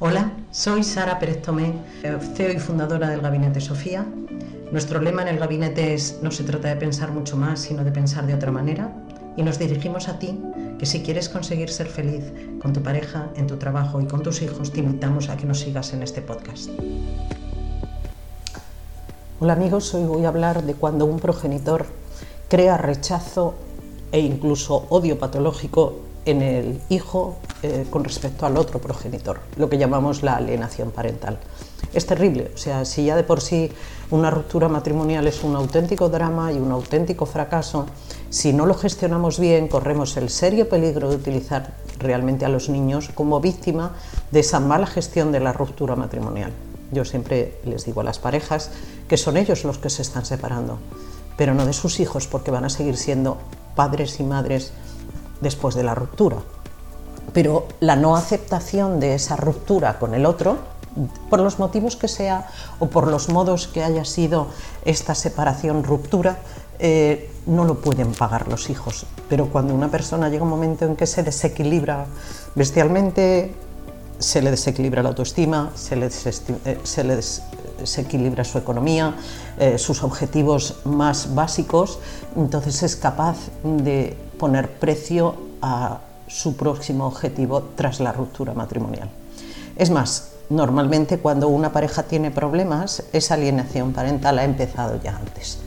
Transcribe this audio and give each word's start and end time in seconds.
Hola, 0.00 0.30
soy 0.52 0.84
Sara 0.84 1.18
Pérez 1.18 1.42
Tomé, 1.42 1.72
CEO 2.02 2.52
y 2.52 2.60
fundadora 2.60 3.10
del 3.10 3.20
Gabinete 3.20 3.60
Sofía. 3.60 4.06
Nuestro 4.70 5.00
lema 5.00 5.22
en 5.22 5.28
el 5.28 5.40
gabinete 5.40 5.92
es 5.92 6.20
no 6.22 6.30
se 6.30 6.44
trata 6.44 6.68
de 6.68 6.76
pensar 6.76 7.10
mucho 7.10 7.36
más, 7.36 7.58
sino 7.58 7.82
de 7.82 7.90
pensar 7.90 8.24
de 8.24 8.32
otra 8.32 8.52
manera. 8.52 8.92
Y 9.36 9.42
nos 9.42 9.58
dirigimos 9.58 10.06
a 10.06 10.20
ti, 10.20 10.40
que 10.78 10.86
si 10.86 11.02
quieres 11.02 11.28
conseguir 11.28 11.68
ser 11.70 11.88
feliz 11.88 12.22
con 12.62 12.72
tu 12.72 12.80
pareja, 12.80 13.30
en 13.34 13.48
tu 13.48 13.56
trabajo 13.56 14.00
y 14.00 14.06
con 14.06 14.22
tus 14.22 14.40
hijos, 14.40 14.70
te 14.70 14.78
invitamos 14.78 15.30
a 15.30 15.36
que 15.36 15.46
nos 15.46 15.58
sigas 15.58 15.92
en 15.92 16.04
este 16.04 16.22
podcast. 16.22 16.70
Hola 19.40 19.54
amigos, 19.54 19.92
hoy 19.94 20.04
voy 20.04 20.24
a 20.26 20.28
hablar 20.28 20.62
de 20.62 20.74
cuando 20.74 21.06
un 21.06 21.18
progenitor 21.18 21.86
crea 22.48 22.78
rechazo 22.78 23.56
e 24.12 24.20
incluso 24.20 24.86
odio 24.90 25.18
patológico 25.18 26.07
en 26.30 26.42
el 26.42 26.80
hijo 26.88 27.36
eh, 27.62 27.86
con 27.90 28.04
respecto 28.04 28.44
al 28.44 28.56
otro 28.56 28.80
progenitor, 28.80 29.40
lo 29.56 29.68
que 29.70 29.78
llamamos 29.78 30.22
la 30.22 30.36
alienación 30.36 30.90
parental. 30.90 31.38
Es 31.94 32.04
terrible, 32.06 32.50
o 32.54 32.58
sea, 32.58 32.84
si 32.84 33.06
ya 33.06 33.16
de 33.16 33.24
por 33.24 33.40
sí 33.40 33.72
una 34.10 34.30
ruptura 34.30 34.68
matrimonial 34.68 35.26
es 35.26 35.42
un 35.42 35.56
auténtico 35.56 36.08
drama 36.10 36.52
y 36.52 36.58
un 36.58 36.70
auténtico 36.70 37.24
fracaso, 37.24 37.86
si 38.28 38.52
no 38.52 38.66
lo 38.66 38.74
gestionamos 38.74 39.38
bien, 39.38 39.68
corremos 39.68 40.16
el 40.18 40.28
serio 40.28 40.68
peligro 40.68 41.08
de 41.08 41.16
utilizar 41.16 41.74
realmente 41.98 42.44
a 42.44 42.50
los 42.50 42.68
niños 42.68 43.08
como 43.14 43.40
víctima 43.40 43.94
de 44.30 44.40
esa 44.40 44.60
mala 44.60 44.86
gestión 44.86 45.32
de 45.32 45.40
la 45.40 45.52
ruptura 45.54 45.96
matrimonial. 45.96 46.52
Yo 46.92 47.04
siempre 47.04 47.58
les 47.64 47.86
digo 47.86 48.02
a 48.02 48.04
las 48.04 48.18
parejas 48.18 48.70
que 49.08 49.16
son 49.16 49.36
ellos 49.36 49.64
los 49.64 49.78
que 49.78 49.90
se 49.90 50.02
están 50.02 50.26
separando, 50.26 50.78
pero 51.36 51.54
no 51.54 51.64
de 51.64 51.72
sus 51.72 52.00
hijos 52.00 52.26
porque 52.26 52.50
van 52.50 52.64
a 52.64 52.70
seguir 52.70 52.96
siendo 52.96 53.38
padres 53.74 54.20
y 54.20 54.24
madres 54.24 54.72
después 55.40 55.74
de 55.74 55.82
la 55.82 55.94
ruptura. 55.94 56.38
Pero 57.32 57.66
la 57.80 57.96
no 57.96 58.16
aceptación 58.16 59.00
de 59.00 59.14
esa 59.14 59.36
ruptura 59.36 59.98
con 59.98 60.14
el 60.14 60.26
otro, 60.26 60.56
por 61.30 61.40
los 61.40 61.58
motivos 61.58 61.96
que 61.96 62.08
sea 62.08 62.48
o 62.78 62.88
por 62.88 63.06
los 63.06 63.28
modos 63.28 63.68
que 63.68 63.84
haya 63.84 64.04
sido 64.04 64.48
esta 64.84 65.14
separación, 65.14 65.84
ruptura, 65.84 66.38
eh, 66.78 67.30
no 67.46 67.64
lo 67.64 67.80
pueden 67.80 68.12
pagar 68.12 68.48
los 68.48 68.70
hijos. 68.70 69.06
Pero 69.28 69.48
cuando 69.50 69.74
una 69.74 69.88
persona 69.88 70.28
llega 70.28 70.44
un 70.44 70.50
momento 70.50 70.84
en 70.84 70.96
que 70.96 71.06
se 71.06 71.22
desequilibra 71.22 72.06
bestialmente, 72.54 73.54
se 74.18 74.42
le 74.42 74.50
desequilibra 74.50 75.02
la 75.02 75.10
autoestima, 75.10 75.70
se 75.74 75.96
le, 75.96 76.06
eh, 76.64 76.78
desequilibra 77.78 78.44
su 78.44 78.58
economía, 78.58 79.14
eh, 79.58 79.78
sus 79.78 80.02
objetivos 80.02 80.76
más 80.84 81.34
básicos, 81.34 82.00
entonces 82.36 82.82
es 82.82 82.96
capaz 82.96 83.36
de 83.62 84.16
poner 84.38 84.70
precio 84.70 85.34
a 85.60 85.98
su 86.26 86.56
próximo 86.56 87.06
objetivo 87.06 87.62
tras 87.74 88.00
la 88.00 88.12
ruptura 88.12 88.54
matrimonial. 88.54 89.10
Es 89.76 89.90
más, 89.90 90.32
normalmente 90.50 91.18
cuando 91.18 91.48
una 91.48 91.72
pareja 91.72 92.04
tiene 92.04 92.30
problemas, 92.30 93.02
esa 93.12 93.34
alienación 93.34 93.92
parental 93.92 94.38
ha 94.38 94.44
empezado 94.44 95.00
ya 95.02 95.16
antes. 95.16 95.58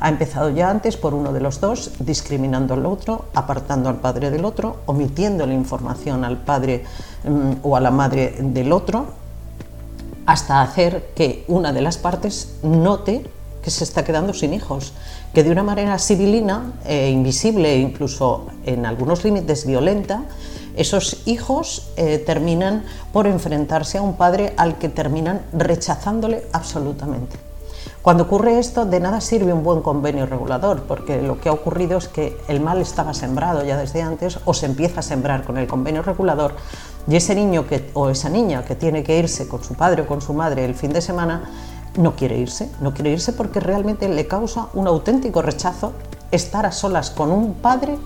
Ha 0.00 0.08
empezado 0.08 0.50
ya 0.50 0.70
antes 0.70 0.96
por 0.96 1.12
uno 1.12 1.32
de 1.32 1.40
los 1.40 1.60
dos, 1.60 1.92
discriminando 1.98 2.74
al 2.74 2.86
otro, 2.86 3.26
apartando 3.34 3.88
al 3.88 3.96
padre 3.96 4.30
del 4.30 4.44
otro, 4.44 4.76
omitiendo 4.86 5.44
la 5.44 5.54
información 5.54 6.24
al 6.24 6.36
padre 6.36 6.84
mm, 7.24 7.52
o 7.62 7.76
a 7.76 7.80
la 7.80 7.90
madre 7.90 8.36
del 8.38 8.72
otro, 8.72 9.06
hasta 10.24 10.62
hacer 10.62 11.10
que 11.16 11.44
una 11.48 11.72
de 11.72 11.80
las 11.80 11.98
partes 11.98 12.58
note 12.62 13.28
se 13.70 13.84
está 13.84 14.04
quedando 14.04 14.32
sin 14.32 14.54
hijos, 14.54 14.92
que 15.34 15.44
de 15.44 15.50
una 15.50 15.62
manera 15.62 15.98
civilina, 15.98 16.72
e 16.84 17.10
invisible 17.10 17.76
incluso 17.76 18.46
en 18.64 18.86
algunos 18.86 19.24
límites 19.24 19.66
violenta, 19.66 20.24
esos 20.76 21.22
hijos 21.26 21.90
eh, 21.96 22.18
terminan 22.18 22.84
por 23.12 23.26
enfrentarse 23.26 23.98
a 23.98 24.02
un 24.02 24.14
padre 24.14 24.54
al 24.56 24.78
que 24.78 24.88
terminan 24.88 25.42
rechazándole 25.52 26.44
absolutamente. 26.52 27.36
Cuando 28.00 28.24
ocurre 28.24 28.58
esto, 28.58 28.86
de 28.86 29.00
nada 29.00 29.20
sirve 29.20 29.52
un 29.52 29.64
buen 29.64 29.82
convenio 29.82 30.24
regulador, 30.24 30.84
porque 30.84 31.20
lo 31.20 31.40
que 31.40 31.48
ha 31.48 31.52
ocurrido 31.52 31.98
es 31.98 32.08
que 32.08 32.38
el 32.48 32.60
mal 32.60 32.80
estaba 32.80 33.12
sembrado 33.12 33.64
ya 33.64 33.76
desde 33.76 34.02
antes 34.02 34.38
o 34.44 34.54
se 34.54 34.66
empieza 34.66 35.00
a 35.00 35.02
sembrar 35.02 35.44
con 35.44 35.58
el 35.58 35.66
convenio 35.66 36.02
regulador 36.02 36.54
y 37.08 37.16
ese 37.16 37.34
niño 37.34 37.66
que, 37.66 37.90
o 37.94 38.08
esa 38.08 38.28
niña 38.28 38.64
que 38.64 38.76
tiene 38.76 39.02
que 39.02 39.18
irse 39.18 39.48
con 39.48 39.64
su 39.64 39.74
padre 39.74 40.02
o 40.02 40.06
con 40.06 40.20
su 40.20 40.32
madre 40.32 40.64
el 40.64 40.74
fin 40.74 40.92
de 40.92 41.00
semana 41.00 41.50
no 41.98 42.14
quiere 42.14 42.38
irse, 42.38 42.70
no 42.80 42.94
quiere 42.94 43.10
irse 43.10 43.32
porque 43.32 43.60
realmente 43.60 44.08
le 44.08 44.26
causa 44.26 44.68
un 44.72 44.86
auténtico 44.86 45.42
rechazo 45.42 45.92
estar 46.30 46.64
a 46.64 46.72
solas 46.72 47.10
con 47.10 47.30
un 47.30 47.54
padre 47.54 47.98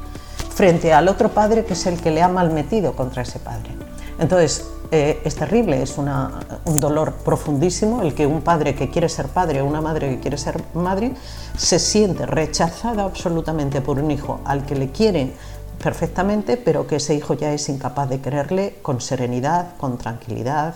frente 0.55 0.93
al 0.93 1.09
otro 1.09 1.29
padre 1.29 1.65
que 1.65 1.75
es 1.75 1.87
el 1.87 2.01
que 2.01 2.11
le 2.11 2.23
ha 2.23 2.29
malmetido 2.29 2.95
contra 2.95 3.23
ese 3.23 3.39
padre. 3.39 3.71
Entonces, 4.19 4.67
eh, 4.91 5.21
es 5.25 5.35
terrible, 5.37 5.83
es 5.83 5.97
un 5.97 6.81
dolor 6.81 7.15
profundísimo 7.25 8.03
el 8.03 8.15
que 8.15 8.27
un 8.27 8.43
padre 8.43 8.75
que 8.75 8.91
quiere 8.91 9.09
ser 9.09 9.29
padre 9.29 9.63
o 9.63 9.67
una 9.67 9.81
madre 9.81 10.11
que 10.11 10.21
quiere 10.21 10.37
ser 10.37 10.63
madre 10.75 11.15
se 11.57 11.79
siente 11.79 12.27
rechazada 12.27 13.05
absolutamente 13.05 13.81
por 13.81 13.99
un 13.99 14.11
hijo 14.11 14.41
al 14.45 14.67
que 14.67 14.75
le 14.75 14.91
quiere 14.91 15.33
perfectamente, 15.83 16.57
pero 16.57 16.87
que 16.87 16.97
ese 16.97 17.15
hijo 17.15 17.35
ya 17.35 17.53
es 17.53 17.69
incapaz 17.69 18.09
de 18.09 18.21
quererle 18.21 18.77
con 18.83 19.01
serenidad, 19.01 19.77
con 19.79 19.99
tranquilidad, 19.99 20.75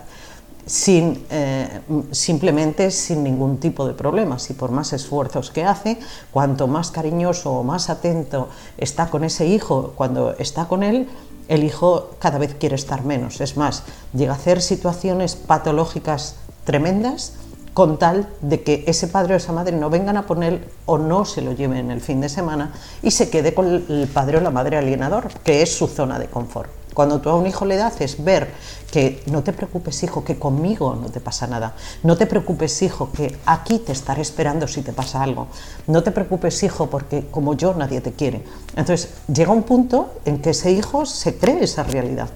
sin, 0.66 1.25
eh, 1.31 1.81
simplemente 2.10 2.91
sin 2.91 3.22
ningún 3.22 3.59
tipo 3.59 3.87
de 3.87 3.94
problemas 3.94 4.50
y 4.50 4.54
por 4.54 4.72
más 4.72 4.93
esfuerzos 4.93 5.50
que 5.50 5.65
hace, 5.65 5.99
cuanto 6.32 6.66
más 6.66 6.91
cariñoso 6.91 7.53
o 7.53 7.62
más 7.62 7.88
atento 7.88 8.49
está 8.77 9.09
con 9.09 9.25
ese 9.25 9.47
hijo 9.47 9.93
cuando 9.97 10.34
está 10.38 10.66
con 10.66 10.82
él, 10.82 11.09
el 11.49 11.62
hijo 11.62 12.10
cada 12.19 12.38
vez 12.38 12.56
quiere 12.59 12.75
estar 12.75 13.04
menos. 13.04 13.41
Es 13.41 13.56
más, 13.56 13.84
llega 14.12 14.32
a 14.32 14.37
hacer 14.37 14.60
situaciones 14.60 15.37
patológicas 15.37 16.34
tremendas 16.65 17.34
con 17.72 17.98
tal 17.98 18.28
de 18.41 18.62
que 18.62 18.84
ese 18.87 19.06
padre 19.06 19.34
o 19.34 19.37
esa 19.37 19.53
madre 19.53 19.77
no 19.77 19.91
vengan 19.91 20.16
a 20.16 20.27
poner 20.27 20.66
o 20.87 20.98
no 20.98 21.25
se 21.25 21.43
lo 21.43 21.53
lleven 21.53 21.91
el 21.91 22.00
fin 22.00 22.21
de 22.21 22.28
semana 22.28 22.72
y 23.03 23.10
se 23.10 23.28
quede 23.28 23.54
con 23.54 23.66
el 23.66 24.09
padre 24.12 24.38
o 24.38 24.41
la 24.41 24.50
madre 24.50 24.78
alienador, 24.78 25.28
que 25.44 25.62
es 25.62 25.77
su 25.77 25.87
zona 25.87 26.19
de 26.19 26.27
confort. 26.27 26.71
Cuando 26.96 27.20
tú 27.20 27.28
a 27.28 27.36
un 27.36 27.46
hijo 27.46 27.66
le 27.66 27.78
haces 27.82 28.24
ver 28.24 28.48
que 28.90 29.22
no 29.26 29.42
te 29.42 29.52
preocupes 29.52 30.02
hijo, 30.02 30.24
que 30.24 30.38
conmigo 30.38 30.94
no 30.94 31.10
te 31.10 31.20
pasa 31.20 31.46
nada, 31.46 31.74
no 32.02 32.16
te 32.16 32.24
preocupes 32.24 32.80
hijo, 32.80 33.10
que 33.12 33.36
aquí 33.44 33.80
te 33.80 33.92
estaré 33.92 34.22
esperando 34.22 34.66
si 34.66 34.80
te 34.80 34.94
pasa 34.94 35.22
algo, 35.22 35.48
no 35.88 36.02
te 36.02 36.10
preocupes 36.10 36.62
hijo 36.62 36.86
porque 36.86 37.26
como 37.30 37.52
yo 37.52 37.74
nadie 37.74 38.00
te 38.00 38.14
quiere. 38.14 38.44
Entonces 38.76 39.10
llega 39.30 39.52
un 39.52 39.64
punto 39.64 40.14
en 40.24 40.40
que 40.40 40.50
ese 40.50 40.72
hijo 40.72 41.04
se 41.04 41.36
cree 41.36 41.64
esa 41.64 41.82
realidad. 41.82 42.30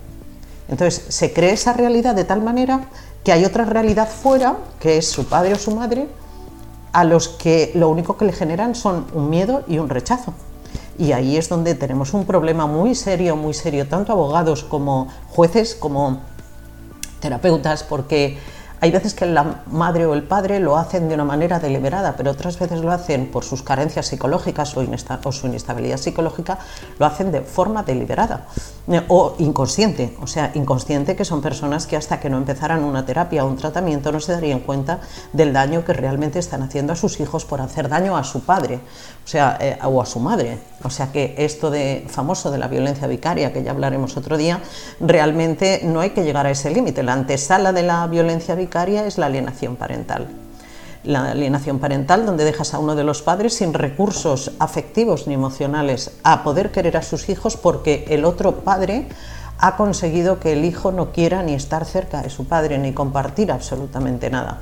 Entonces 0.68 1.06
se 1.08 1.32
cree 1.32 1.52
esa 1.52 1.72
realidad 1.72 2.14
de 2.14 2.24
tal 2.24 2.42
manera 2.42 2.90
que 3.24 3.32
hay 3.32 3.46
otra 3.46 3.64
realidad 3.64 4.10
fuera, 4.10 4.58
que 4.78 4.98
es 4.98 5.08
su 5.08 5.24
padre 5.24 5.54
o 5.54 5.58
su 5.58 5.74
madre, 5.74 6.06
a 6.92 7.04
los 7.04 7.28
que 7.28 7.72
lo 7.74 7.88
único 7.88 8.18
que 8.18 8.26
le 8.26 8.34
generan 8.34 8.74
son 8.74 9.06
un 9.14 9.30
miedo 9.30 9.64
y 9.68 9.78
un 9.78 9.88
rechazo. 9.88 10.34
Y 11.00 11.12
ahí 11.12 11.38
es 11.38 11.48
donde 11.48 11.74
tenemos 11.74 12.12
un 12.12 12.26
problema 12.26 12.66
muy 12.66 12.94
serio, 12.94 13.34
muy 13.34 13.54
serio, 13.54 13.88
tanto 13.88 14.12
abogados 14.12 14.64
como 14.64 15.08
jueces, 15.30 15.74
como 15.74 16.20
terapeutas, 17.20 17.82
porque 17.84 18.36
hay 18.82 18.90
veces 18.90 19.14
que 19.14 19.24
la 19.24 19.62
madre 19.70 20.04
o 20.04 20.12
el 20.12 20.24
padre 20.24 20.60
lo 20.60 20.76
hacen 20.76 21.08
de 21.08 21.14
una 21.14 21.24
manera 21.24 21.58
deliberada, 21.58 22.16
pero 22.18 22.30
otras 22.30 22.58
veces 22.58 22.80
lo 22.80 22.92
hacen 22.92 23.30
por 23.30 23.44
sus 23.44 23.62
carencias 23.62 24.08
psicológicas 24.08 24.76
o, 24.76 25.32
su 25.32 25.46
inestabilidad 25.46 25.96
psicológica, 25.96 26.58
lo 26.98 27.06
hacen 27.06 27.32
de 27.32 27.40
forma 27.40 27.82
deliberada 27.82 28.46
o 29.08 29.34
inconsciente. 29.38 30.16
O 30.20 30.26
sea, 30.26 30.50
inconsciente 30.54 31.16
que 31.16 31.24
son 31.24 31.40
personas 31.40 31.86
que 31.86 31.96
hasta 31.96 32.18
que 32.18 32.28
no 32.28 32.38
empezaran 32.38 32.82
una 32.82 33.04
terapia 33.06 33.44
o 33.44 33.48
un 33.48 33.56
tratamiento 33.56 34.10
no 34.12 34.20
se 34.20 34.32
darían 34.32 34.60
cuenta 34.60 35.00
del 35.32 35.52
daño 35.52 35.84
que 35.84 35.92
realmente 35.92 36.38
están 36.38 36.62
haciendo 36.62 36.92
a 36.92 36.96
sus 36.96 37.20
hijos 37.20 37.44
por 37.44 37.60
hacer 37.60 37.88
daño 37.88 38.16
a 38.16 38.24
su 38.24 38.40
padre 38.40 38.80
o, 39.24 39.28
sea, 39.28 39.58
eh, 39.60 39.78
o 39.84 40.02
a 40.02 40.06
su 40.06 40.18
madre. 40.18 40.58
O 40.82 40.90
sea 40.90 41.12
que 41.12 41.34
esto 41.38 41.70
de 41.70 42.04
famoso 42.08 42.50
de 42.50 42.58
la 42.58 42.68
violencia 42.68 43.06
vicaria, 43.06 43.52
que 43.52 43.62
ya 43.62 43.70
hablaremos 43.70 44.16
otro 44.16 44.36
día, 44.36 44.60
realmente 44.98 45.82
no 45.84 46.00
hay 46.00 46.10
que 46.10 46.24
llegar 46.24 46.46
a 46.46 46.50
ese 46.50 46.70
límite. 46.70 47.02
La 47.02 47.12
antesala 47.12 47.72
de 47.72 47.82
la 47.82 48.06
violencia 48.06 48.54
vicaria 48.54 49.06
es 49.06 49.18
la 49.18 49.26
alienación 49.26 49.76
parental. 49.76 50.39
La 51.02 51.30
alienación 51.30 51.78
parental, 51.78 52.26
donde 52.26 52.44
dejas 52.44 52.74
a 52.74 52.78
uno 52.78 52.94
de 52.94 53.04
los 53.04 53.22
padres 53.22 53.54
sin 53.54 53.72
recursos 53.72 54.52
afectivos 54.58 55.26
ni 55.26 55.34
emocionales 55.34 56.12
a 56.24 56.44
poder 56.44 56.72
querer 56.72 56.96
a 56.96 57.02
sus 57.02 57.28
hijos 57.28 57.56
porque 57.56 58.04
el 58.08 58.24
otro 58.24 58.56
padre 58.56 59.08
ha 59.58 59.76
conseguido 59.76 60.40
que 60.40 60.52
el 60.52 60.64
hijo 60.64 60.92
no 60.92 61.12
quiera 61.12 61.42
ni 61.42 61.54
estar 61.54 61.84
cerca 61.84 62.22
de 62.22 62.30
su 62.30 62.46
padre 62.46 62.78
ni 62.78 62.92
compartir 62.92 63.50
absolutamente 63.50 64.30
nada. 64.30 64.60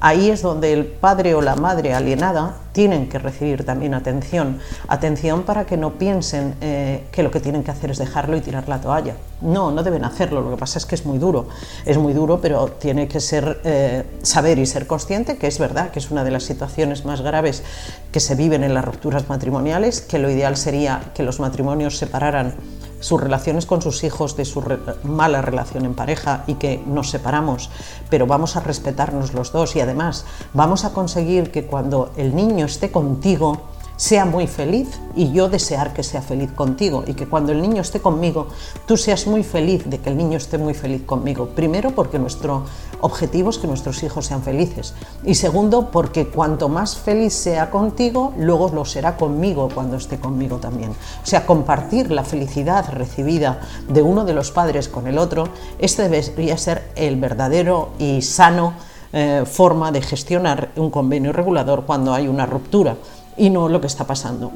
Ahí 0.00 0.30
es 0.30 0.42
donde 0.42 0.72
el 0.72 0.86
padre 0.86 1.34
o 1.34 1.40
la 1.40 1.56
madre 1.56 1.92
alienada 1.92 2.56
tienen 2.72 3.08
que 3.08 3.18
recibir 3.18 3.64
también 3.64 3.94
atención. 3.94 4.60
Atención 4.86 5.42
para 5.42 5.66
que 5.66 5.76
no 5.76 5.94
piensen 5.94 6.54
eh, 6.60 7.06
que 7.10 7.24
lo 7.24 7.30
que 7.30 7.40
tienen 7.40 7.64
que 7.64 7.72
hacer 7.72 7.90
es 7.90 7.98
dejarlo 7.98 8.36
y 8.36 8.40
tirar 8.40 8.68
la 8.68 8.80
toalla. 8.80 9.14
No, 9.40 9.72
no 9.72 9.82
deben 9.82 10.04
hacerlo. 10.04 10.40
Lo 10.40 10.50
que 10.50 10.56
pasa 10.56 10.78
es 10.78 10.86
que 10.86 10.94
es 10.94 11.04
muy 11.04 11.18
duro. 11.18 11.48
Es 11.84 11.98
muy 11.98 12.12
duro, 12.12 12.40
pero 12.40 12.68
tiene 12.68 13.08
que 13.08 13.20
ser, 13.20 13.60
eh, 13.64 14.04
saber 14.22 14.58
y 14.58 14.66
ser 14.66 14.86
consciente 14.86 15.36
que 15.36 15.48
es 15.48 15.58
verdad 15.58 15.90
que 15.90 15.98
es 15.98 16.10
una 16.10 16.22
de 16.22 16.30
las 16.30 16.44
situaciones 16.44 17.04
más 17.04 17.20
graves 17.20 17.64
que 18.12 18.20
se 18.20 18.36
viven 18.36 18.62
en 18.62 18.74
las 18.74 18.84
rupturas 18.84 19.28
matrimoniales, 19.28 20.00
que 20.00 20.18
lo 20.18 20.30
ideal 20.30 20.56
sería 20.56 21.00
que 21.14 21.22
los 21.24 21.40
matrimonios 21.40 21.98
se 21.98 22.06
separaran 22.06 22.54
sus 23.00 23.20
relaciones 23.20 23.66
con 23.66 23.82
sus 23.82 24.04
hijos, 24.04 24.36
de 24.36 24.44
su 24.44 24.62
mala 25.04 25.42
relación 25.42 25.84
en 25.84 25.94
pareja 25.94 26.44
y 26.46 26.54
que 26.54 26.82
nos 26.86 27.10
separamos, 27.10 27.70
pero 28.10 28.26
vamos 28.26 28.56
a 28.56 28.60
respetarnos 28.60 29.34
los 29.34 29.52
dos 29.52 29.76
y 29.76 29.80
además 29.80 30.24
vamos 30.54 30.84
a 30.84 30.92
conseguir 30.92 31.50
que 31.50 31.66
cuando 31.66 32.12
el 32.16 32.34
niño 32.34 32.66
esté 32.66 32.90
contigo, 32.90 33.62
sea 33.98 34.24
muy 34.24 34.46
feliz 34.46 35.00
y 35.16 35.32
yo 35.32 35.48
desear 35.48 35.92
que 35.92 36.04
sea 36.04 36.22
feliz 36.22 36.52
contigo 36.52 37.02
y 37.06 37.14
que 37.14 37.26
cuando 37.26 37.50
el 37.50 37.60
niño 37.60 37.82
esté 37.82 38.00
conmigo 38.00 38.46
tú 38.86 38.96
seas 38.96 39.26
muy 39.26 39.42
feliz 39.42 39.90
de 39.90 39.98
que 39.98 40.08
el 40.08 40.16
niño 40.16 40.38
esté 40.38 40.56
muy 40.56 40.72
feliz 40.72 41.02
conmigo. 41.04 41.48
Primero 41.48 41.90
porque 41.90 42.18
nuestro 42.20 42.62
objetivo 43.00 43.50
es 43.50 43.58
que 43.58 43.66
nuestros 43.66 44.00
hijos 44.04 44.26
sean 44.26 44.42
felices 44.42 44.94
y 45.24 45.34
segundo 45.34 45.90
porque 45.90 46.28
cuanto 46.28 46.68
más 46.68 46.96
feliz 46.96 47.34
sea 47.34 47.70
contigo, 47.70 48.32
luego 48.38 48.70
lo 48.72 48.84
será 48.84 49.16
conmigo 49.16 49.68
cuando 49.74 49.96
esté 49.96 50.18
conmigo 50.18 50.58
también. 50.58 50.92
O 50.92 51.26
sea, 51.26 51.44
compartir 51.44 52.12
la 52.12 52.22
felicidad 52.22 52.92
recibida 52.92 53.60
de 53.88 54.02
uno 54.02 54.24
de 54.24 54.32
los 54.32 54.52
padres 54.52 54.88
con 54.88 55.08
el 55.08 55.18
otro, 55.18 55.48
este 55.80 56.08
debería 56.08 56.56
ser 56.56 56.92
el 56.94 57.16
verdadero 57.16 57.90
y 57.98 58.22
sano 58.22 58.74
eh, 59.12 59.44
forma 59.44 59.90
de 59.90 60.02
gestionar 60.02 60.70
un 60.76 60.90
convenio 60.90 61.32
regulador 61.32 61.84
cuando 61.84 62.12
hay 62.12 62.28
una 62.28 62.44
ruptura 62.46 62.96
y 63.38 63.50
no 63.50 63.68
lo 63.68 63.80
que 63.80 63.86
está 63.86 64.06
pasando. 64.06 64.52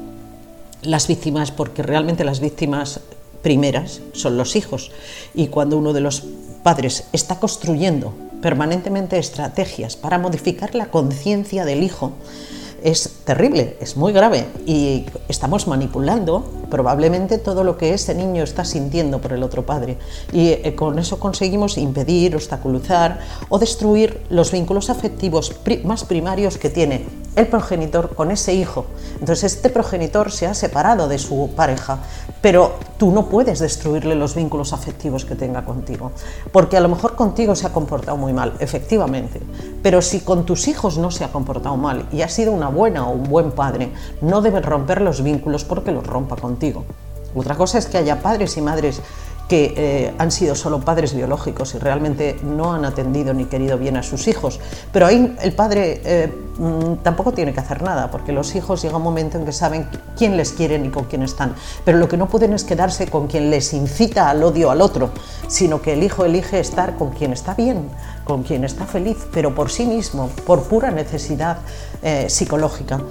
Las 0.81 1.07
víctimas, 1.07 1.51
porque 1.51 1.81
realmente 1.81 2.23
las 2.23 2.39
víctimas 2.39 2.99
primeras 3.41 4.01
son 4.13 4.37
los 4.37 4.55
hijos 4.55 4.91
y 5.33 5.47
cuando 5.47 5.77
uno 5.77 5.93
de 5.93 6.01
los 6.01 6.23
padres 6.63 7.05
está 7.11 7.39
construyendo 7.39 8.13
permanentemente 8.41 9.17
estrategias 9.17 9.95
para 9.95 10.17
modificar 10.17 10.75
la 10.75 10.87
conciencia 10.87 11.65
del 11.65 11.83
hijo, 11.83 12.13
es 12.83 13.09
terrible, 13.25 13.77
es 13.79 13.95
muy 13.95 14.11
grave 14.11 14.47
y 14.65 15.05
estamos 15.29 15.67
manipulando 15.67 16.45
probablemente 16.73 17.37
todo 17.37 17.63
lo 17.63 17.77
que 17.77 17.93
ese 17.93 18.15
niño 18.15 18.41
está 18.41 18.65
sintiendo 18.65 19.21
por 19.21 19.31
el 19.31 19.43
otro 19.43 19.63
padre 19.63 19.99
y 20.31 20.47
eh, 20.47 20.73
con 20.75 20.97
eso 20.97 21.19
conseguimos 21.19 21.77
impedir, 21.77 22.35
obstaculizar 22.35 23.19
o 23.49 23.59
destruir 23.59 24.21
los 24.31 24.51
vínculos 24.51 24.89
afectivos 24.89 25.55
más 25.83 26.03
primarios 26.03 26.57
que 26.57 26.71
tiene 26.71 27.05
el 27.35 27.47
progenitor 27.47 28.15
con 28.15 28.31
ese 28.31 28.53
hijo. 28.53 28.85
Entonces 29.19 29.55
este 29.55 29.69
progenitor 29.69 30.31
se 30.31 30.47
ha 30.47 30.53
separado 30.53 31.07
de 31.07 31.19
su 31.19 31.51
pareja, 31.55 31.99
pero 32.41 32.73
tú 32.97 33.11
no 33.11 33.27
puedes 33.27 33.59
destruirle 33.59 34.15
los 34.15 34.35
vínculos 34.35 34.73
afectivos 34.73 35.25
que 35.25 35.35
tenga 35.35 35.65
contigo, 35.65 36.11
porque 36.51 36.77
a 36.77 36.79
lo 36.79 36.89
mejor 36.89 37.15
contigo 37.15 37.55
se 37.55 37.67
ha 37.67 37.73
comportado 37.73 38.17
muy 38.17 38.33
mal, 38.33 38.53
efectivamente, 38.59 39.41
pero 39.81 40.01
si 40.01 40.21
con 40.21 40.45
tus 40.45 40.67
hijos 40.67 40.97
no 40.97 41.11
se 41.11 41.23
ha 41.23 41.31
comportado 41.31 41.75
mal 41.77 42.07
y 42.11 42.21
ha 42.21 42.29
sido 42.29 42.51
una 42.51 42.69
buena 42.69 43.07
o 43.07 43.11
un 43.13 43.23
buen 43.23 43.51
padre, 43.51 43.91
no 44.21 44.41
debes 44.41 44.65
romper 44.65 45.01
los 45.01 45.21
vínculos 45.23 45.63
porque 45.63 45.91
los 45.91 46.05
rompa 46.05 46.35
contigo. 46.35 46.62
Otra 47.35 47.55
cosa 47.55 47.77
es 47.79 47.87
que 47.87 47.97
haya 47.97 48.21
padres 48.21 48.57
y 48.57 48.61
madres 48.61 49.01
que 49.47 49.73
eh, 49.75 50.13
han 50.17 50.31
sido 50.31 50.55
solo 50.55 50.79
padres 50.79 51.13
biológicos 51.13 51.75
y 51.75 51.77
realmente 51.77 52.37
no 52.43 52.73
han 52.73 52.85
atendido 52.85 53.33
ni 53.33 53.45
querido 53.45 53.77
bien 53.77 53.97
a 53.97 54.03
sus 54.03 54.27
hijos. 54.27 54.59
Pero 54.91 55.05
ahí 55.05 55.35
el 55.41 55.53
padre 55.53 56.01
eh, 56.05 56.33
mm, 56.57 57.03
tampoco 57.03 57.33
tiene 57.33 57.53
que 57.53 57.59
hacer 57.59 57.81
nada, 57.81 58.09
porque 58.09 58.31
los 58.31 58.55
hijos 58.55 58.81
llega 58.81 58.97
un 58.97 59.03
momento 59.03 59.37
en 59.37 59.45
que 59.45 59.51
saben 59.51 59.87
quién 60.17 60.37
les 60.37 60.53
quieren 60.53 60.85
y 60.85 60.89
con 60.89 61.05
quién 61.05 61.23
están. 61.23 61.55
Pero 61.83 61.97
lo 61.97 62.07
que 62.07 62.17
no 62.17 62.27
pueden 62.27 62.53
es 62.53 62.63
quedarse 62.63 63.07
con 63.07 63.27
quien 63.27 63.49
les 63.49 63.73
incita 63.73 64.29
al 64.29 64.43
odio 64.43 64.71
al 64.71 64.81
otro, 64.81 65.09
sino 65.47 65.81
que 65.81 65.93
el 65.93 66.03
hijo 66.03 66.23
elige 66.25 66.59
estar 66.59 66.95
con 66.95 67.11
quien 67.11 67.33
está 67.33 67.53
bien, 67.53 67.89
con 68.23 68.43
quien 68.43 68.63
está 68.63 68.85
feliz, 68.85 69.17
pero 69.33 69.53
por 69.53 69.69
sí 69.69 69.85
mismo, 69.85 70.29
por 70.45 70.63
pura 70.63 70.89
necesidad 70.89 71.57
eh, 72.01 72.27
psicológica. 72.29 73.01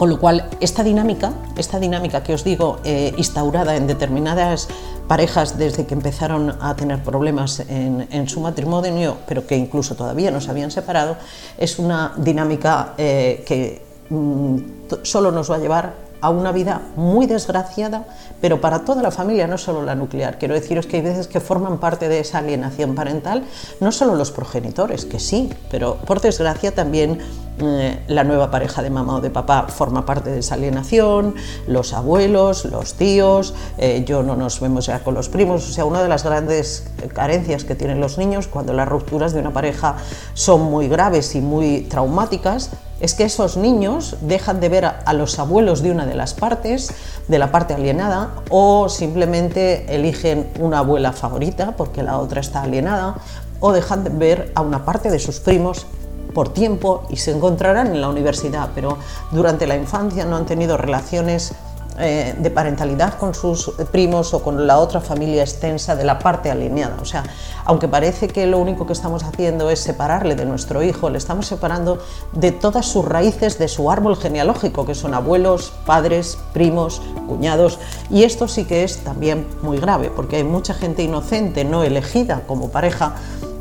Con 0.00 0.08
lo 0.08 0.18
cual, 0.18 0.48
esta 0.60 0.82
dinámica, 0.82 1.34
esta 1.58 1.78
dinámica 1.78 2.22
que 2.22 2.32
os 2.32 2.42
digo, 2.42 2.78
eh, 2.84 3.12
instaurada 3.18 3.76
en 3.76 3.86
determinadas 3.86 4.66
parejas 5.06 5.58
desde 5.58 5.84
que 5.84 5.92
empezaron 5.92 6.56
a 6.58 6.74
tener 6.74 7.02
problemas 7.02 7.60
en, 7.68 8.26
su 8.26 8.40
matrimonio, 8.40 9.18
pero 9.28 9.46
que 9.46 9.58
incluso 9.58 9.96
todavía 9.96 10.30
no 10.30 10.40
se 10.40 10.50
habían 10.50 10.70
separado, 10.70 11.18
es 11.58 11.78
una 11.78 12.14
dinámica 12.16 12.94
eh, 12.96 13.44
que 13.44 13.82
mm, 14.08 14.56
solo 15.02 15.30
nos 15.32 15.50
va 15.50 15.56
a 15.56 15.58
llevar 15.58 15.92
a 16.20 16.30
una 16.30 16.52
vida 16.52 16.82
muy 16.96 17.26
desgraciada, 17.26 18.04
pero 18.40 18.60
para 18.60 18.84
toda 18.84 19.02
la 19.02 19.10
familia, 19.10 19.46
no 19.46 19.58
solo 19.58 19.82
la 19.82 19.94
nuclear. 19.94 20.38
Quiero 20.38 20.54
deciros 20.54 20.86
que 20.86 20.96
hay 20.96 21.02
veces 21.02 21.26
que 21.26 21.40
forman 21.40 21.78
parte 21.78 22.08
de 22.08 22.20
esa 22.20 22.38
alienación 22.38 22.94
parental, 22.94 23.44
no 23.80 23.92
solo 23.92 24.14
los 24.14 24.30
progenitores, 24.30 25.04
que 25.04 25.18
sí, 25.18 25.50
pero 25.70 25.96
por 25.96 26.20
desgracia 26.20 26.74
también 26.74 27.18
eh, 27.62 28.02
la 28.08 28.24
nueva 28.24 28.50
pareja 28.50 28.82
de 28.82 28.88
mamá 28.88 29.16
o 29.16 29.20
de 29.20 29.30
papá 29.30 29.66
forma 29.68 30.06
parte 30.06 30.30
de 30.30 30.38
esa 30.38 30.54
alienación, 30.54 31.34
los 31.66 31.92
abuelos, 31.92 32.64
los 32.64 32.94
tíos, 32.94 33.54
eh, 33.76 34.02
yo 34.06 34.22
no 34.22 34.36
nos 34.36 34.60
vemos 34.60 34.86
ya 34.86 35.00
con 35.00 35.14
los 35.14 35.28
primos, 35.28 35.68
o 35.68 35.72
sea, 35.72 35.84
una 35.84 36.02
de 36.02 36.08
las 36.08 36.24
grandes 36.24 36.90
carencias 37.12 37.64
que 37.64 37.74
tienen 37.74 38.00
los 38.00 38.16
niños 38.16 38.46
cuando 38.46 38.72
las 38.72 38.88
rupturas 38.88 39.32
de 39.32 39.40
una 39.40 39.52
pareja 39.52 39.96
son 40.32 40.62
muy 40.62 40.88
graves 40.88 41.34
y 41.34 41.40
muy 41.40 41.82
traumáticas, 41.82 42.70
es 43.00 43.14
que 43.14 43.24
esos 43.24 43.56
niños 43.56 44.16
dejan 44.20 44.60
de 44.60 44.68
ver 44.68 44.84
a, 44.84 45.12
los 45.14 45.38
abuelos 45.38 45.82
de 45.82 45.90
una 45.90 46.06
de 46.06 46.14
las 46.14 46.34
partes, 46.34 46.92
de 47.28 47.38
la 47.38 47.50
parte 47.50 47.74
alienada, 47.74 48.30
o 48.50 48.88
simplemente 48.88 49.94
eligen 49.94 50.48
una 50.60 50.78
abuela 50.78 51.12
favorita 51.12 51.76
porque 51.76 52.02
la 52.02 52.18
otra 52.18 52.40
está 52.40 52.62
alienada, 52.62 53.16
o 53.60 53.72
dejan 53.72 54.04
de 54.04 54.10
ver 54.10 54.52
a 54.54 54.60
una 54.60 54.84
parte 54.84 55.10
de 55.10 55.18
sus 55.18 55.40
primos 55.40 55.86
por 56.34 56.52
tiempo 56.52 57.04
y 57.08 57.16
se 57.16 57.32
encontrarán 57.32 57.88
en 57.88 58.00
la 58.00 58.08
universidad, 58.08 58.70
pero 58.74 58.98
durante 59.32 59.66
la 59.66 59.76
infancia 59.76 60.24
no 60.24 60.36
han 60.36 60.46
tenido 60.46 60.76
relaciones 60.76 61.52
eh, 61.98 62.34
de 62.38 62.50
parentalidad 62.50 63.18
con 63.18 63.34
sus 63.34 63.72
primos 63.90 64.32
o 64.32 64.42
con 64.42 64.66
la 64.66 64.78
otra 64.78 65.00
familia 65.00 65.42
extensa 65.42 65.96
de 65.96 66.04
la 66.04 66.18
parte 66.18 66.50
alineada. 66.50 66.96
O 67.00 67.04
sea, 67.04 67.24
aunque 67.64 67.88
parece 67.88 68.28
que 68.28 68.46
lo 68.46 68.58
único 68.58 68.86
que 68.86 68.92
estamos 68.92 69.22
haciendo 69.22 69.70
es 69.70 69.80
separarle 69.80 70.34
de 70.34 70.46
nuestro 70.46 70.82
hijo, 70.82 71.10
le 71.10 71.18
estamos 71.18 71.46
separando 71.46 71.98
de 72.32 72.52
todas 72.52 72.86
sus 72.86 73.04
raíces 73.04 73.58
de 73.58 73.68
su 73.68 73.90
árbol 73.90 74.16
genealógico, 74.16 74.86
que 74.86 74.94
son 74.94 75.14
abuelos, 75.14 75.72
padres, 75.84 76.38
primos, 76.52 77.02
cuñados. 77.26 77.78
Y 78.08 78.22
esto 78.22 78.48
sí 78.48 78.64
que 78.64 78.84
es 78.84 78.98
también 78.98 79.46
muy 79.62 79.78
grave, 79.78 80.10
porque 80.14 80.36
hay 80.36 80.44
mucha 80.44 80.74
gente 80.74 81.02
inocente, 81.02 81.64
no 81.64 81.82
elegida 81.82 82.42
como 82.46 82.70
pareja, 82.70 83.14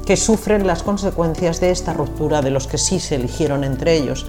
que 0.06 0.18
sufren 0.18 0.66
las 0.66 0.82
consecuencias 0.82 1.60
de 1.60 1.70
esta 1.70 1.94
ruptura 1.94 2.42
de 2.42 2.50
los 2.50 2.66
que 2.66 2.80
sí 2.80 3.00
se 3.00 3.16
eligieron 3.16 3.64
entre 3.64 3.96
ellos. 3.96 4.26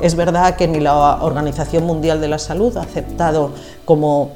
Es 0.00 0.14
verdad 0.14 0.56
que 0.56 0.68
ni 0.68 0.80
la 0.80 1.22
Organización 1.22 1.84
Mundial 1.84 2.20
de 2.20 2.28
la 2.28 2.38
Salud 2.38 2.76
ha 2.76 2.82
aceptado 2.82 3.50
como 3.84 4.30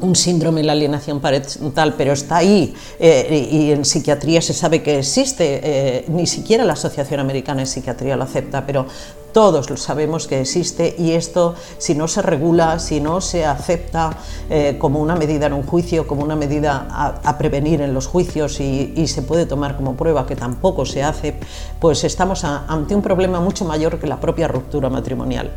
un 0.00 0.14
síndrome 0.14 0.60
de 0.60 0.66
la 0.66 0.72
alienación 0.72 1.20
parental, 1.20 1.94
pero 1.96 2.12
está 2.12 2.38
ahí 2.38 2.74
eh, 2.98 3.48
y 3.50 3.72
en 3.72 3.84
psiquiatría 3.84 4.40
se 4.40 4.54
sabe 4.54 4.82
que 4.82 4.98
existe, 4.98 5.60
eh, 5.62 6.04
ni 6.08 6.26
siquiera 6.26 6.64
la 6.64 6.74
Asociación 6.74 7.20
Americana 7.20 7.60
de 7.60 7.66
Psiquiatría 7.66 8.16
lo 8.16 8.24
acepta, 8.24 8.64
pero 8.66 8.86
todos 9.32 9.70
lo 9.70 9.76
sabemos 9.76 10.26
que 10.26 10.40
existe 10.40 10.94
y 10.98 11.12
esto, 11.12 11.54
si 11.78 11.94
no 11.94 12.08
se 12.08 12.22
regula, 12.22 12.78
si 12.78 13.00
no 13.00 13.20
se 13.20 13.44
acepta 13.44 14.16
eh, 14.48 14.76
como 14.78 15.00
una 15.00 15.16
medida 15.16 15.46
en 15.46 15.52
un 15.52 15.62
juicio, 15.62 16.06
como 16.06 16.22
una 16.22 16.34
medida 16.34 16.88
a, 16.90 17.38
prevenir 17.38 17.80
en 17.82 17.94
los 17.94 18.06
juicios 18.06 18.58
y, 18.60 19.06
se 19.06 19.22
puede 19.22 19.46
tomar 19.46 19.76
como 19.76 19.94
prueba 19.94 20.26
que 20.26 20.36
tampoco 20.36 20.84
se 20.84 21.02
hace, 21.02 21.34
pues 21.80 22.04
estamos 22.04 22.44
ante 22.44 22.94
un 22.94 23.02
problema 23.02 23.40
mucho 23.40 23.64
mayor 23.64 23.98
que 23.98 24.06
la 24.06 24.18
propia 24.18 24.48
ruptura 24.48 24.90
matrimonial. 24.90 25.52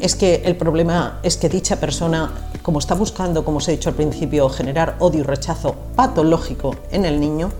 Es 0.00 0.14
que 0.14 0.42
el 0.44 0.56
problema 0.56 1.20
es 1.22 1.36
que 1.36 1.48
dicha 1.48 1.76
persona, 1.76 2.30
como 2.62 2.78
está 2.78 2.94
buscando, 2.94 3.44
como 3.44 3.58
os 3.58 3.68
he 3.68 3.72
dicho 3.72 3.88
al 3.88 3.94
principio, 3.94 4.48
generar 4.50 4.96
odio 4.98 5.20
y 5.20 5.22
rechazo 5.22 5.74
patológico 5.94 6.76
en 6.90 7.06
el 7.06 7.18
niño, 7.18 7.50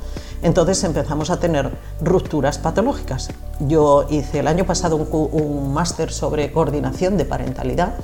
entonces 0.43 0.85
empezamos 0.85 1.31
a 1.31 1.41
tener 1.41 1.71
rupturas 2.01 2.59
patológicas. 2.59 3.31
Yo 3.61 4.07
hice 4.11 4.41
el 4.41 4.49
año 4.49 4.67
pasado 4.67 4.97
un, 4.97 5.73
máster 5.73 6.13
sobre 6.13 6.53
coordinación 6.53 7.17
de 7.17 7.25
parentalidad 7.25 7.95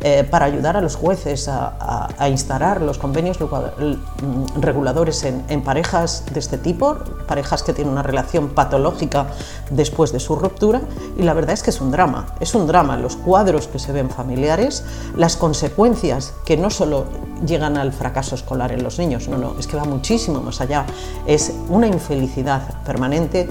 eh, 0.00 0.24
para 0.28 0.46
ayudar 0.46 0.76
a 0.76 0.80
los 0.80 0.96
jueces 0.96 1.48
a, 1.48 2.08
instalar 2.28 2.80
los 2.82 2.98
convenios 2.98 3.38
mm, 3.40 4.60
reguladores 4.60 5.24
en, 5.24 5.62
parejas 5.62 6.24
de 6.32 6.38
este 6.38 6.58
tipo, 6.58 6.96
parejas 7.26 7.62
que 7.62 7.72
tienen 7.72 7.92
una 7.92 8.02
relación 8.02 8.48
patológica 8.48 9.26
después 9.70 10.12
de 10.12 10.20
su 10.20 10.36
ruptura, 10.36 10.80
y 11.16 11.22
la 11.22 11.34
verdad 11.34 11.52
es 11.52 11.62
que 11.62 11.70
es 11.70 11.80
un 11.80 11.90
drama, 11.90 12.26
es 12.40 12.54
un 12.54 12.66
drama. 12.66 12.96
Los 12.96 13.16
cuadros 13.16 13.68
que 13.68 13.78
se 13.78 13.92
ven 13.92 14.10
familiares, 14.10 14.84
las 15.16 15.36
consecuencias 15.36 16.34
que 16.44 16.56
no 16.56 16.70
solo 16.70 17.06
llegan 17.44 17.76
al 17.76 17.92
fracaso 17.92 18.34
escolar 18.34 18.72
en 18.72 18.82
los 18.82 18.98
niños, 18.98 19.28
no, 19.28 19.38
no, 19.38 19.58
es 19.58 19.66
que 19.66 19.76
va 19.76 19.84
muchísimo 19.84 20.40
más 20.40 20.60
allá, 20.60 20.86
es 21.26 21.52
una 21.68 21.86
infelicidad 21.86 22.62
permanente 22.84 23.48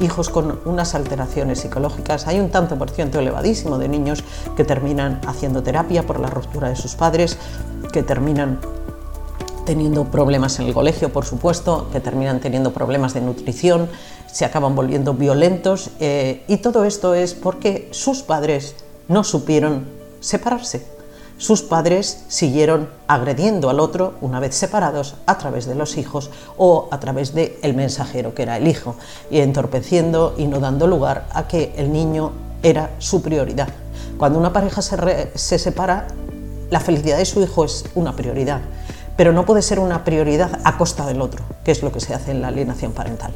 hijos 0.00 0.28
con 0.28 0.60
unas 0.64 0.94
alteraciones 0.94 1.60
psicológicas. 1.60 2.26
Hay 2.26 2.40
un 2.40 2.50
tanto 2.50 2.76
por 2.76 2.90
ciento 2.90 3.18
elevadísimo 3.18 3.78
de 3.78 3.88
niños 3.88 4.24
que 4.56 4.64
terminan 4.64 5.20
haciendo 5.26 5.62
terapia 5.62 6.04
por 6.04 6.20
la 6.20 6.28
ruptura 6.28 6.68
de 6.68 6.76
sus 6.76 6.94
padres, 6.94 7.38
que 7.92 8.02
terminan 8.02 8.60
teniendo 9.64 10.04
problemas 10.04 10.58
en 10.60 10.66
el 10.66 10.74
colegio, 10.74 11.12
por 11.12 11.24
supuesto, 11.24 11.88
que 11.92 12.00
terminan 12.00 12.40
teniendo 12.40 12.72
problemas 12.72 13.14
de 13.14 13.20
nutrición, 13.20 13.88
se 14.32 14.44
acaban 14.44 14.74
volviendo 14.74 15.12
violentos 15.14 15.90
eh, 15.98 16.44
y 16.46 16.58
todo 16.58 16.84
esto 16.84 17.14
es 17.14 17.34
porque 17.34 17.88
sus 17.90 18.22
padres 18.22 18.76
no 19.08 19.24
supieron 19.24 19.86
separarse. 20.20 20.95
Sus 21.38 21.62
padres 21.62 22.24
siguieron 22.28 22.88
agrediendo 23.08 23.68
al 23.68 23.80
otro 23.80 24.14
una 24.20 24.40
vez 24.40 24.54
separados 24.54 25.16
a 25.26 25.36
través 25.36 25.66
de 25.66 25.74
los 25.74 25.98
hijos 25.98 26.30
o 26.56 26.88
a 26.90 26.98
través 26.98 27.34
del 27.34 27.52
el 27.62 27.74
mensajero 27.74 28.34
que 28.34 28.42
era 28.42 28.56
el 28.56 28.66
hijo 28.66 28.96
y 29.30 29.40
entorpeciendo 29.40 30.34
y 30.38 30.46
no 30.46 30.60
dando 30.60 30.86
lugar 30.86 31.26
a 31.32 31.46
que 31.46 31.74
el 31.76 31.92
niño 31.92 32.32
era 32.62 32.90
su 32.98 33.22
prioridad. 33.22 33.68
Cuando 34.16 34.38
una 34.38 34.52
pareja 34.52 34.80
se, 34.80 35.30
se 35.34 35.58
separa, 35.58 36.06
la 36.70 36.80
felicidad 36.80 37.18
de 37.18 37.26
su 37.26 37.42
hijo 37.42 37.64
es 37.64 37.84
una 37.94 38.16
prioridad, 38.16 38.62
pero 39.16 39.32
no 39.32 39.44
puede 39.44 39.62
ser 39.62 39.78
una 39.78 40.04
prioridad 40.04 40.60
a 40.64 40.78
costa 40.78 41.06
del 41.06 41.20
otro, 41.20 41.44
que 41.64 41.70
es 41.70 41.82
lo 41.82 41.92
que 41.92 42.00
se 42.00 42.14
hace 42.14 42.30
en 42.30 42.40
la 42.40 42.48
alienación 42.48 42.92
parental. 42.92 43.32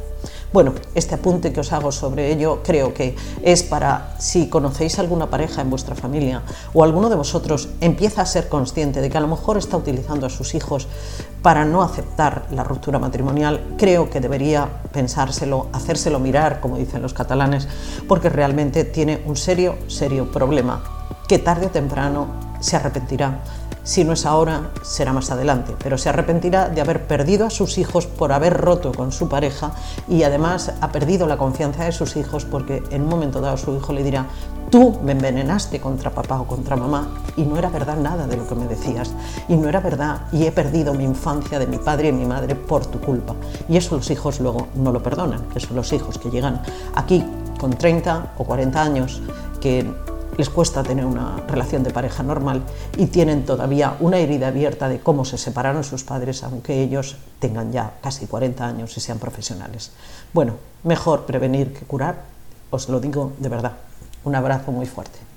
Bueno, 0.53 0.73
este 0.95 1.15
apunte 1.15 1.53
que 1.53 1.61
os 1.61 1.71
hago 1.71 1.93
sobre 1.93 2.29
ello 2.29 2.59
creo 2.61 2.93
que 2.93 3.15
es 3.41 3.63
para 3.63 4.15
si 4.19 4.49
conocéis 4.49 4.99
alguna 4.99 5.29
pareja 5.29 5.61
en 5.61 5.69
vuestra 5.69 5.95
familia 5.95 6.41
o 6.73 6.83
alguno 6.83 7.09
de 7.09 7.15
vosotros 7.15 7.69
empieza 7.79 8.21
a 8.21 8.25
ser 8.25 8.49
consciente 8.49 8.99
de 8.99 9.09
que 9.09 9.17
a 9.17 9.21
lo 9.21 9.29
mejor 9.29 9.57
está 9.57 9.77
utilizando 9.77 10.25
a 10.25 10.29
sus 10.29 10.53
hijos 10.53 10.89
para 11.41 11.63
no 11.63 11.83
aceptar 11.83 12.47
la 12.51 12.65
ruptura 12.65 12.99
matrimonial, 12.99 13.75
creo 13.77 14.09
que 14.09 14.19
debería 14.19 14.67
pensárselo, 14.91 15.67
hacérselo 15.71 16.19
mirar, 16.19 16.59
como 16.59 16.77
dicen 16.77 17.01
los 17.01 17.13
catalanes, 17.13 17.69
porque 18.09 18.27
realmente 18.27 18.83
tiene 18.83 19.21
un 19.25 19.37
serio, 19.37 19.75
serio 19.87 20.29
problema 20.33 20.83
que 21.29 21.39
tarde 21.39 21.67
o 21.67 21.69
temprano 21.71 22.27
se 22.59 22.75
arrepentirá 22.75 23.39
si 23.83 24.03
no 24.03 24.13
es 24.13 24.25
ahora, 24.25 24.69
será 24.83 25.11
más 25.11 25.31
adelante, 25.31 25.75
pero 25.81 25.97
se 25.97 26.09
arrepentirá 26.09 26.69
de 26.69 26.81
haber 26.81 27.07
perdido 27.07 27.47
a 27.47 27.49
sus 27.49 27.77
hijos 27.77 28.05
por 28.05 28.31
haber 28.31 28.55
roto 28.55 28.91
con 28.91 29.11
su 29.11 29.27
pareja 29.27 29.71
y 30.07 30.23
además 30.23 30.73
ha 30.81 30.91
perdido 30.91 31.25
la 31.25 31.37
confianza 31.37 31.85
de 31.85 31.91
sus 31.91 32.15
hijos 32.15 32.45
porque 32.45 32.83
en 32.91 33.01
un 33.03 33.09
momento 33.09 33.41
dado 33.41 33.57
su 33.57 33.75
hijo 33.75 33.91
le 33.91 34.03
dirá, 34.03 34.27
tú 34.69 34.99
me 35.03 35.13
envenenaste 35.13 35.79
contra 35.79 36.11
papá 36.11 36.39
o 36.39 36.45
contra 36.45 36.75
mamá 36.75 37.09
y 37.35 37.43
no 37.43 37.57
era 37.57 37.69
verdad 37.69 37.97
nada 37.97 38.27
de 38.27 38.37
lo 38.37 38.47
que 38.47 38.55
me 38.55 38.67
decías 38.67 39.13
y 39.47 39.55
no 39.55 39.67
era 39.67 39.79
verdad 39.79 40.21
y 40.31 40.45
he 40.45 40.51
perdido 40.51 40.93
mi 40.93 41.03
infancia 41.03 41.57
de 41.57 41.67
mi 41.67 41.77
padre 41.77 42.09
y 42.09 42.11
mi 42.11 42.25
madre 42.25 42.55
por 42.55 42.85
tu 42.85 42.99
culpa. 42.99 43.35
Y 43.67 43.77
eso 43.77 43.95
los 43.95 44.09
hijos 44.11 44.39
luego 44.39 44.67
no 44.75 44.91
lo 44.91 45.01
perdonan, 45.01 45.41
que 45.53 45.59
son 45.59 45.75
los 45.75 45.91
hijos 45.91 46.17
que 46.19 46.29
llegan 46.29 46.61
aquí 46.95 47.25
con 47.59 47.71
30 47.71 48.33
o 48.37 48.43
40 48.43 48.81
años 48.81 49.21
que 49.59 49.87
les 50.41 50.49
cuesta 50.49 50.81
tener 50.81 51.05
una 51.05 51.37
relación 51.47 51.83
de 51.83 51.91
pareja 51.91 52.23
normal 52.23 52.63
y 52.97 53.05
tienen 53.05 53.45
todavía 53.45 53.95
una 53.99 54.17
herida 54.17 54.47
abierta 54.47 54.89
de 54.89 54.99
cómo 54.99 55.23
se 55.23 55.37
separaron 55.37 55.83
sus 55.83 56.03
padres, 56.03 56.43
aunque 56.43 56.81
ellos 56.81 57.17
tengan 57.37 57.71
ya 57.71 57.93
casi 58.01 58.25
40 58.25 58.65
años 58.65 58.97
y 58.97 59.01
sean 59.01 59.19
profesionales. 59.19 59.91
Bueno, 60.33 60.55
mejor 60.83 61.27
prevenir 61.27 61.73
que 61.73 61.85
curar, 61.85 62.23
os 62.71 62.89
lo 62.89 62.99
digo 62.99 63.33
de 63.37 63.49
verdad. 63.49 63.73
Un 64.23 64.33
abrazo 64.33 64.71
muy 64.71 64.87
fuerte. 64.87 65.30